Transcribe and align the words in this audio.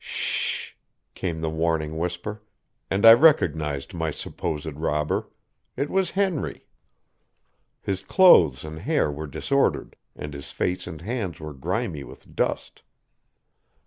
"S 0.03 0.07
h 0.07 0.73
h!" 0.73 0.77
came 1.13 1.41
the 1.41 1.49
warning 1.51 1.95
whisper, 1.95 2.41
and 2.89 3.05
I 3.05 3.13
recognized 3.13 3.93
my 3.93 4.09
supposed 4.09 4.73
robber. 4.75 5.29
It 5.77 5.91
was 5.91 6.09
Henry. 6.17 6.65
His 7.83 8.03
clothes 8.03 8.65
and 8.65 8.79
hair 8.79 9.11
were 9.11 9.27
disordered, 9.27 9.95
and 10.15 10.33
his 10.33 10.49
face 10.49 10.87
and 10.87 11.01
hands 11.01 11.39
were 11.39 11.53
grimy 11.53 12.03
with 12.03 12.35
dust. 12.35 12.81